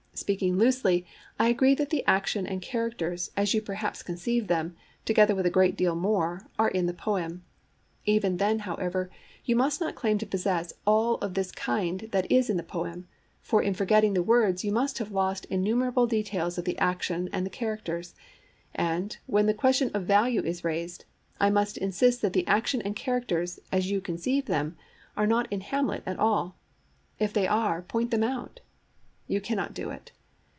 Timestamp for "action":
2.05-2.45, 16.77-17.27, 22.45-22.81